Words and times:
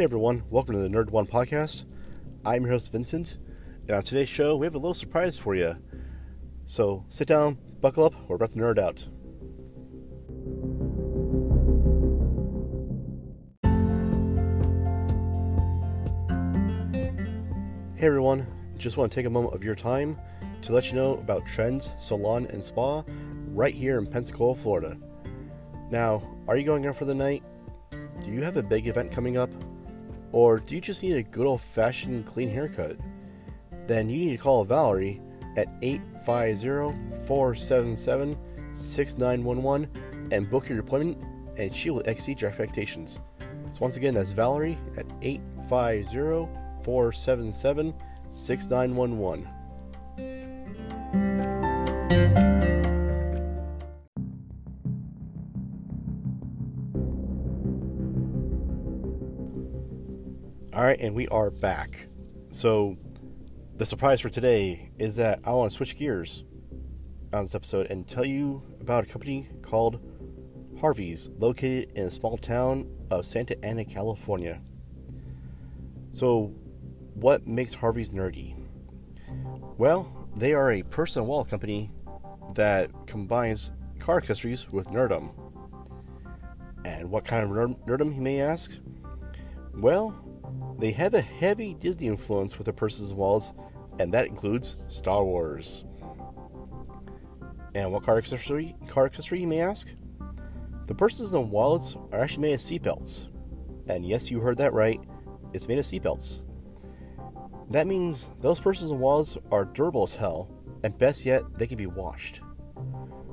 Hey 0.00 0.04
everyone, 0.04 0.42
welcome 0.48 0.76
to 0.76 0.80
the 0.80 0.88
Nerd 0.88 1.10
One 1.10 1.26
podcast. 1.26 1.84
I'm 2.46 2.62
your 2.62 2.70
host 2.70 2.90
Vincent, 2.90 3.36
and 3.86 3.94
on 3.94 4.02
today's 4.02 4.30
show 4.30 4.56
we 4.56 4.64
have 4.64 4.74
a 4.74 4.78
little 4.78 4.94
surprise 4.94 5.38
for 5.38 5.54
you. 5.54 5.76
So 6.64 7.04
sit 7.10 7.28
down, 7.28 7.58
buckle 7.82 8.06
up, 8.06 8.14
we're 8.26 8.36
about 8.36 8.48
to 8.52 8.56
nerd 8.56 8.78
out. 8.78 9.06
Hey 17.94 18.06
everyone, 18.06 18.46
just 18.78 18.96
want 18.96 19.12
to 19.12 19.14
take 19.14 19.26
a 19.26 19.30
moment 19.30 19.54
of 19.54 19.62
your 19.62 19.74
time 19.74 20.18
to 20.62 20.72
let 20.72 20.90
you 20.90 20.94
know 20.94 21.16
about 21.16 21.44
Trends 21.44 21.94
Salon 21.98 22.46
and 22.46 22.64
Spa 22.64 23.04
right 23.48 23.74
here 23.74 23.98
in 23.98 24.06
Pensacola, 24.06 24.54
Florida. 24.54 24.96
Now, 25.90 26.22
are 26.48 26.56
you 26.56 26.64
going 26.64 26.86
out 26.86 26.96
for 26.96 27.04
the 27.04 27.14
night? 27.14 27.42
Do 27.90 28.30
you 28.30 28.42
have 28.42 28.56
a 28.56 28.62
big 28.62 28.86
event 28.86 29.12
coming 29.12 29.36
up? 29.36 29.52
Or 30.32 30.60
do 30.60 30.74
you 30.74 30.80
just 30.80 31.02
need 31.02 31.16
a 31.16 31.22
good 31.22 31.46
old 31.46 31.60
fashioned 31.60 32.26
clean 32.26 32.50
haircut? 32.50 32.96
Then 33.86 34.08
you 34.08 34.18
need 34.18 34.36
to 34.36 34.42
call 34.42 34.64
Valerie 34.64 35.20
at 35.56 35.68
850 35.82 37.26
477 37.26 38.36
6911 38.72 40.28
and 40.30 40.48
book 40.48 40.68
your 40.68 40.78
appointment, 40.78 41.18
and 41.56 41.74
she 41.74 41.90
will 41.90 42.00
exceed 42.00 42.40
your 42.40 42.50
expectations. 42.50 43.18
So, 43.72 43.78
once 43.80 43.96
again, 43.96 44.14
that's 44.14 44.32
Valerie 44.32 44.78
at 44.96 45.06
850 45.22 46.48
477 46.84 47.94
6911. 48.30 50.49
All 60.72 60.82
right, 60.82 61.00
and 61.00 61.16
we 61.16 61.26
are 61.28 61.50
back. 61.50 62.06
So, 62.50 62.96
the 63.76 63.84
surprise 63.84 64.20
for 64.20 64.28
today 64.28 64.92
is 65.00 65.16
that 65.16 65.40
I 65.42 65.52
want 65.52 65.72
to 65.72 65.76
switch 65.76 65.98
gears 65.98 66.44
on 67.32 67.42
this 67.42 67.56
episode 67.56 67.88
and 67.90 68.06
tell 68.06 68.24
you 68.24 68.62
about 68.80 69.02
a 69.02 69.06
company 69.08 69.48
called 69.62 69.98
Harvey's, 70.80 71.28
located 71.40 71.90
in 71.96 72.06
a 72.06 72.10
small 72.10 72.38
town 72.38 72.88
of 73.10 73.26
Santa 73.26 73.56
Ana, 73.64 73.84
California. 73.84 74.60
So, 76.12 76.54
what 77.14 77.48
makes 77.48 77.74
Harvey's 77.74 78.12
nerdy? 78.12 78.54
Well, 79.76 80.28
they 80.36 80.54
are 80.54 80.70
a 80.70 80.84
personal 80.84 81.26
wall 81.26 81.44
company 81.44 81.90
that 82.54 82.92
combines 83.08 83.72
car 83.98 84.18
accessories 84.18 84.70
with 84.70 84.86
nerdum. 84.86 85.32
And 86.84 87.10
what 87.10 87.24
kind 87.24 87.42
of 87.42 87.50
nerdum, 87.50 88.14
you 88.14 88.20
may 88.20 88.40
ask? 88.40 88.78
Well, 89.74 90.14
they 90.78 90.92
have 90.92 91.14
a 91.14 91.20
heavy 91.20 91.74
Disney 91.74 92.06
influence 92.06 92.56
with 92.56 92.64
their 92.64 92.74
purses 92.74 93.10
and 93.10 93.18
wallets, 93.18 93.52
and 93.98 94.12
that 94.14 94.26
includes 94.26 94.76
Star 94.88 95.24
Wars. 95.24 95.84
And 97.74 97.92
what 97.92 98.04
car 98.04 98.18
accessory? 98.18 98.74
Car 98.88 99.06
accessory, 99.06 99.40
you 99.40 99.46
may 99.46 99.60
ask? 99.60 99.88
The 100.86 100.94
purses 100.94 101.32
and 101.32 101.50
wallets 101.50 101.96
are 102.12 102.20
actually 102.20 102.48
made 102.48 102.54
of 102.54 102.60
seatbelts. 102.60 103.28
And 103.88 104.04
yes, 104.04 104.30
you 104.30 104.40
heard 104.40 104.56
that 104.58 104.72
right. 104.72 105.00
It's 105.52 105.68
made 105.68 105.78
of 105.78 105.84
seatbelts. 105.84 106.42
That 107.70 107.86
means 107.86 108.28
those 108.40 108.58
purses 108.58 108.90
and 108.90 109.00
wallets 109.00 109.38
are 109.52 109.64
durable 109.64 110.02
as 110.02 110.14
hell, 110.14 110.50
and 110.82 110.96
best 110.98 111.24
yet, 111.24 111.42
they 111.56 111.66
can 111.66 111.78
be 111.78 111.86
washed. 111.86 112.40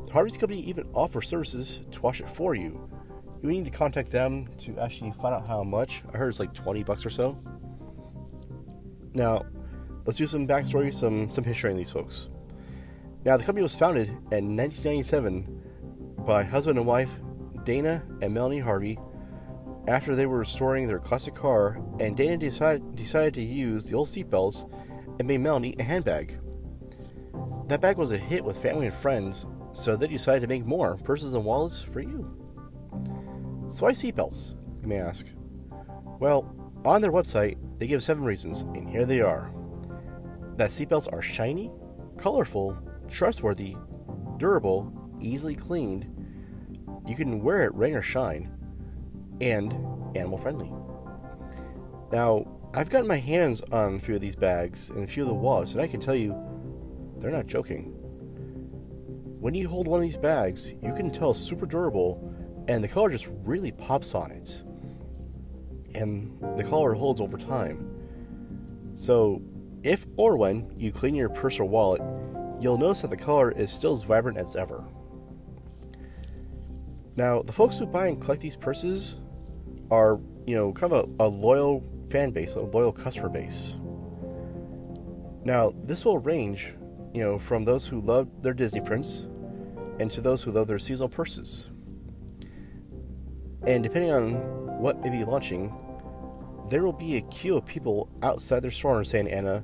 The 0.06 0.14
Harvey's 0.14 0.38
company 0.38 0.62
even 0.62 0.88
offers 0.94 1.28
services 1.28 1.82
to 1.92 2.02
wash 2.02 2.22
it 2.22 2.30
for 2.30 2.54
you, 2.54 2.90
you 3.42 3.50
need 3.50 3.66
to 3.66 3.72
contact 3.72 4.10
them 4.10 4.48
to 4.60 4.78
actually 4.80 5.12
find 5.12 5.36
out 5.36 5.48
how 5.48 5.64
much. 5.64 6.04
I 6.14 6.18
heard 6.18 6.30
it's 6.30 6.40
like 6.40 6.54
20 6.54 6.84
bucks 6.84 7.06
or 7.06 7.10
so. 7.10 7.38
Now, 9.14 9.46
let's 10.06 10.18
do 10.18 10.26
some 10.26 10.48
backstory, 10.48 10.94
some 10.94 11.30
some 11.30 11.44
history 11.44 11.72
on 11.72 11.78
these 11.78 11.92
folks. 11.92 12.30
Now, 13.26 13.38
the 13.38 13.44
company 13.44 13.64
was 13.64 13.76
founded 13.76 14.08
in 14.08 14.56
1997 14.56 15.64
by 16.26 16.44
husband 16.44 16.78
and 16.78 16.88
wife 16.88 17.12
Dana 17.64 18.04
and 18.22 18.34
Melanie 18.34 18.60
Harvey 18.60 18.98
after 19.88 20.16
they 20.16 20.26
were 20.26 20.38
restoring 20.38 20.86
their 20.86 21.00
classic 21.00 21.34
car, 21.34 21.82
and 22.00 22.16
Dana 22.16 22.38
decided, 22.38 22.96
decided 22.96 23.34
to 23.36 23.42
use 23.42 23.86
the 23.86 23.96
old 23.96 24.08
seatbelts 24.08 24.70
and 25.20 25.28
made 25.28 25.40
Melanie 25.40 25.76
a 25.80 25.84
handbag. 25.84 26.40
That 27.68 27.82
bag 27.82 27.98
was 27.98 28.12
a 28.12 28.18
hit 28.18 28.44
with 28.44 28.62
family 28.62 28.88
and 28.88 28.96
friends, 28.96 29.46
so 29.74 29.96
they 29.96 30.08
decided 30.08 30.42
to 30.42 30.48
make 30.48 30.66
more 30.66 30.98
purses 30.98 31.34
and 31.34 31.44
wallets 31.44 31.82
for 31.82 32.02
you. 32.02 32.47
So 33.70 33.86
why 33.86 33.92
seatbelts, 33.92 34.56
you 34.82 34.88
may 34.88 35.00
ask? 35.00 35.26
Well, 36.20 36.54
on 36.86 37.02
their 37.02 37.12
website, 37.12 37.58
they 37.80 37.88
give 37.88 38.02
seven 38.02 38.24
reasons, 38.24 38.62
and 38.62 38.90
here 38.90 39.06
they 39.06 39.22
are. 39.22 39.52
That 40.56 40.70
seatbelts 40.70 41.12
are 41.12 41.22
shiny, 41.22 41.72
colorful, 42.18 42.78
trustworthy, 43.10 43.76
durable, 44.38 44.92
easily 45.20 45.56
cleaned, 45.56 46.08
you 47.08 47.16
can 47.16 47.42
wear 47.42 47.64
it 47.64 47.74
rain 47.74 47.96
or 47.96 48.02
shine, 48.02 48.52
and 49.40 49.74
animal 50.16 50.38
friendly. 50.38 50.72
Now, 52.12 52.46
I've 52.74 52.90
gotten 52.90 53.08
my 53.08 53.18
hands 53.18 53.62
on 53.72 53.96
a 53.96 54.00
few 54.00 54.16
of 54.16 54.22
these 54.22 54.36
bags 54.36 54.90
and 54.90 55.04
a 55.04 55.08
few 55.08 55.24
of 55.24 55.30
the 55.30 55.36
wallets, 55.36 55.74
and 55.74 55.82
I 55.82 55.88
can 55.88 56.02
tell 56.02 56.16
you, 56.16 56.36
they're 57.18 57.32
not 57.32 57.48
joking. 57.48 57.94
When 59.40 59.54
you 59.54 59.70
hold 59.70 59.88
one 59.88 60.00
of 60.00 60.04
these 60.04 60.18
bags, 60.18 60.74
you 60.82 60.94
can 60.94 61.12
tell 61.12 61.32
it's 61.32 61.40
super 61.40 61.66
durable 61.66 62.34
and 62.68 62.84
the 62.84 62.88
color 62.88 63.10
just 63.10 63.30
really 63.44 63.72
pops 63.72 64.14
on 64.14 64.32
it. 64.32 64.64
And 65.96 66.40
the 66.58 66.64
color 66.64 66.94
holds 66.94 67.22
over 67.22 67.38
time. 67.38 67.90
So, 68.96 69.42
if 69.84 70.06
or 70.18 70.38
when 70.38 70.72
you 70.76 70.92
clean 70.92 71.16
your 71.16 71.30
purse 71.30 71.60
or 71.60 71.66
wallet, 71.66 72.02
you'll 72.60 72.78
notice 72.78 73.02
that 73.02 73.10
the 73.10 73.18
color 73.18 73.52
is 73.52 73.72
still 73.72 73.94
as 73.94 74.04
vibrant 74.04 74.38
as 74.38 74.56
ever. 74.56 74.84
Now, 77.16 77.42
the 77.42 77.54
folks 77.54 77.80
who 77.80 77.86
buy 77.86 78.08
and 78.08 78.22
collect 78.22 78.42
these 78.42 78.56
purses 78.56 79.18
are, 79.90 80.20
you 80.46 80.56
know, 80.56 80.72
kind 80.74 80.94
of 80.94 81.10
a, 81.20 81.24
a 81.24 81.28
loyal 81.28 81.84
fan 82.10 82.32
base, 82.32 82.54
a 82.56 82.62
loyal 82.62 82.92
customer 82.92 83.30
base. 83.30 83.78
Now, 85.44 85.74
this 85.84 86.06
will 86.06 86.20
range, 86.20 86.76
you 87.14 87.24
know, 87.24 87.40
from 87.40 87.64
those 87.64 87.88
who 87.88 88.02
love 88.02 88.28
their 88.42 88.54
Disney 88.54 88.82
prints 88.82 89.28
and 90.00 90.12
to 90.12 90.22
those 90.22 90.44
who 90.44 90.52
love 90.52 90.68
their 90.68 90.80
seasonal 90.80 91.10
purses. 91.10 91.70
And 93.66 93.84
depending 93.84 94.12
on 94.12 94.32
what 94.80 95.04
may 95.04 95.10
be 95.10 95.24
launching, 95.26 95.74
there 96.70 96.84
will 96.84 96.94
be 96.94 97.18
a 97.18 97.22
queue 97.22 97.58
of 97.58 97.66
people 97.66 98.10
outside 98.22 98.62
their 98.62 98.72
store 98.72 99.00
in 99.00 99.06
Santa 99.06 99.32
Ana, 99.32 99.64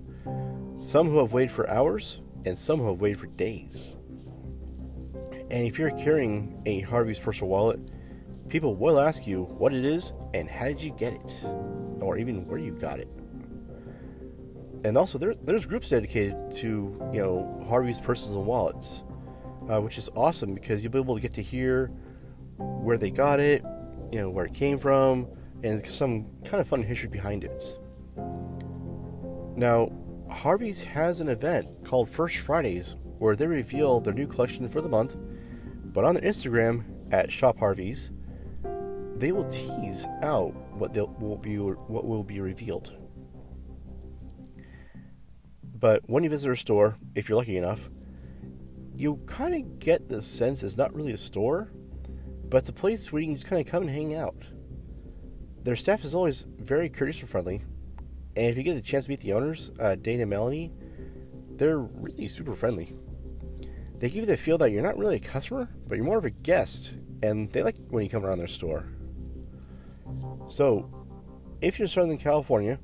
some 0.76 1.10
who 1.10 1.20
have 1.20 1.34
waited 1.34 1.52
for 1.52 1.70
hours 1.70 2.22
and 2.46 2.58
some 2.58 2.80
who 2.80 2.88
have 2.88 3.02
waited 3.02 3.20
for 3.20 3.28
days. 3.28 3.98
And 5.52 5.68
if 5.68 5.78
you're 5.78 5.92
carrying 5.92 6.62
a 6.66 6.80
Harvey's 6.82 7.20
personal 7.20 7.50
wallet, 7.50 7.80
people 8.50 8.76
will 8.76 9.00
ask 9.00 9.28
you 9.28 9.44
what 9.44 9.74
it 9.74 9.86
is 9.86 10.14
and 10.34 10.50
how 10.50 10.66
did 10.66 10.82
you 10.82 10.92
get 10.92 11.14
it, 11.14 11.46
or 12.00 12.18
even 12.18 12.48
where 12.48 12.58
you 12.58 12.72
got 12.72 13.00
it. 13.00 13.08
And 14.84 14.98
also, 14.98 15.18
there, 15.18 15.34
there's 15.36 15.66
groups 15.66 15.90
dedicated 15.90 16.52
to 16.52 17.10
you 17.14 17.22
know 17.22 17.66
Harvey's 17.70 18.00
purses 18.00 18.36
and 18.36 18.46
wallets, 18.46 19.04
uh, 19.70 19.80
which 19.80 19.98
is 19.98 20.10
awesome 20.16 20.54
because 20.54 20.84
you'll 20.84 20.92
be 20.92 21.00
able 21.00 21.16
to 21.16 21.22
get 21.22 21.34
to 21.36 21.42
hear 21.44 21.88
where 22.58 22.98
they 22.98 23.10
got 23.10 23.40
it, 23.40 23.64
you 24.14 24.20
know 24.20 24.30
where 24.30 24.46
it 24.46 24.54
came 24.54 24.78
from 24.78 25.28
and 25.64 25.84
some 25.88 26.28
kind 26.46 26.62
of 26.62 26.68
fun 26.68 26.84
history 26.84 27.10
behind 27.10 27.44
it. 27.44 27.80
Now, 29.58 29.92
Harvey's 30.30 30.82
has 30.84 31.20
an 31.20 31.30
event 31.30 31.84
called 31.84 32.10
First 32.10 32.38
Fridays 32.38 32.96
where 33.18 33.36
they 33.36 33.48
reveal 33.48 34.00
their 34.00 34.14
new 34.14 34.28
collection 34.28 34.70
for 34.70 34.82
the 34.82 34.90
month, 34.90 35.18
but 35.86 36.04
on 36.04 36.14
their 36.14 36.24
Instagram 36.24 36.84
at 37.12 37.32
Shop 37.32 37.58
Harvey's, 37.58 38.12
they 39.16 39.32
will 39.32 39.46
tease 39.46 40.06
out 40.22 40.54
what 40.74 40.94
will 41.20 41.38
be 41.38 41.58
what 41.58 42.06
will 42.06 42.24
be 42.24 42.40
revealed. 42.40 42.96
But 45.80 46.04
when 46.08 46.24
you 46.24 46.30
visit 46.30 46.52
a 46.52 46.56
store, 46.56 46.98
if 47.16 47.30
you're 47.30 47.38
lucky 47.38 47.58
enough, 47.58 47.90
you 48.96 49.20
kind 49.26 49.56
of 49.56 49.80
get 49.80 50.08
the 50.08 50.22
sense 50.22 50.62
it's 50.62 50.78
not 50.78 50.94
really 50.94 51.14
a 51.14 51.18
store, 51.18 51.72
but 52.54 52.60
it's 52.60 52.70
a 52.70 52.74
place 52.74 53.12
where 53.12 53.20
you 53.20 53.30
can 53.30 53.36
just 53.36 53.48
kind 53.48 53.60
of 53.60 53.66
come 53.66 53.82
and 53.82 53.92
hang 53.92 54.14
out. 54.14 54.36
Their 55.64 55.76
staff 55.76 56.06
is 56.06 56.14
always 56.14 56.46
very 56.60 56.88
courteous 56.88 57.20
and 57.22 57.28
friendly, 57.28 57.64
and 58.36 58.46
if 58.46 58.56
you 58.56 58.62
get 58.62 58.76
the 58.76 58.82
chance 58.82 59.06
to 59.06 59.10
meet 59.10 59.22
the 59.22 59.34
owners, 59.34 59.72
uh, 59.80 59.96
Dana 59.96 60.22
and 60.22 60.30
Melanie, 60.30 60.72
they're 61.56 61.80
really 61.80 62.28
super 62.28 62.54
friendly. 62.54 62.96
They 63.98 64.08
give 64.08 64.18
you 64.18 64.26
the 64.28 64.38
feel 64.38 64.60
that 64.60 64.70
you're 64.70 64.84
not 64.84 65.00
really 65.00 65.16
a 65.16 65.20
customer, 65.20 65.68
but 65.88 65.96
you're 65.96 66.06
more 66.06 66.20
of 66.20 66.26
a 66.26 66.30
guest, 66.30 66.94
and 67.24 67.52
they 67.52 67.64
like 67.64 67.78
when 67.90 68.04
you 68.04 68.10
come 68.12 68.24
around 68.24 68.38
their 68.38 68.46
store. 68.46 68.86
So, 70.48 71.08
if 71.62 71.80
you're 71.80 71.86
in 71.86 71.90
Southern 71.90 72.20
California, 72.20 72.80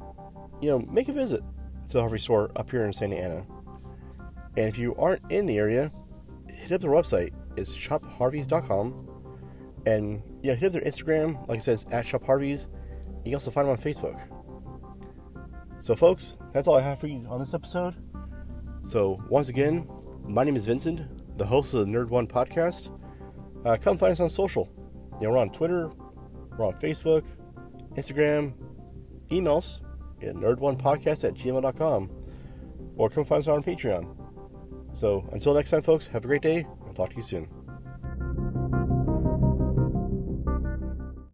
you 0.61 0.71
know, 0.71 0.79
make 0.79 1.09
a 1.09 1.13
visit 1.13 1.43
to 1.89 1.93
the 1.93 1.99
Harvey 1.99 2.17
store 2.17 2.51
up 2.55 2.71
here 2.71 2.85
in 2.85 2.93
Santa 2.93 3.17
Ana. 3.17 3.45
And 4.57 4.67
if 4.67 4.79
you 4.79 4.95
aren't 4.95 5.31
in 5.31 5.45
the 5.45 5.59
area, 5.59 5.91
hit 6.47 6.71
up 6.71 6.81
their 6.81 6.89
website. 6.89 7.33
It's 7.55 7.71
shopharveys.com 7.71 9.08
and 9.85 10.21
yeah, 10.43 10.55
hit 10.55 10.67
up 10.67 10.73
their 10.73 10.81
Instagram, 10.81 11.47
like 11.47 11.59
it 11.59 11.63
says 11.63 11.85
at 11.91 12.05
Shop 12.05 12.23
Harvey's, 12.23 12.67
You 13.19 13.25
can 13.25 13.33
also 13.35 13.51
find 13.51 13.67
them 13.67 13.71
on 13.71 13.81
Facebook. 13.81 14.19
So, 15.79 15.95
folks, 15.95 16.37
that's 16.51 16.67
all 16.67 16.75
I 16.75 16.81
have 16.81 16.99
for 16.99 17.07
you 17.07 17.25
on 17.29 17.39
this 17.39 17.53
episode. 17.53 17.95
So, 18.81 19.21
once 19.29 19.49
again, 19.49 19.87
my 20.25 20.43
name 20.43 20.55
is 20.55 20.65
Vincent, 20.65 21.37
the 21.37 21.45
host 21.45 21.73
of 21.73 21.79
the 21.79 21.85
Nerd 21.85 22.09
One 22.09 22.27
podcast. 22.27 22.91
Uh, 23.65 23.77
come 23.77 23.97
find 23.97 24.11
us 24.11 24.19
on 24.19 24.29
social. 24.29 24.69
You 25.19 25.27
know, 25.27 25.33
we're 25.33 25.39
on 25.39 25.49
Twitter, 25.49 25.89
we're 26.57 26.65
on 26.65 26.73
Facebook, 26.73 27.25
Instagram, 27.95 28.53
emails 29.29 29.81
at 30.21 30.35
nerd1podcast 30.35 31.23
at 31.23 31.33
gmail.com, 31.33 32.11
or 32.97 33.09
come 33.09 33.25
find 33.25 33.39
us 33.39 33.47
on 33.47 33.63
Patreon. 33.63 34.15
So, 34.93 35.27
until 35.31 35.53
next 35.53 35.71
time, 35.71 35.81
folks, 35.81 36.07
have 36.07 36.25
a 36.25 36.27
great 36.27 36.41
day. 36.41 36.65
I'll 36.85 36.93
talk 36.93 37.11
to 37.11 37.15
you 37.15 37.21
soon. 37.21 37.58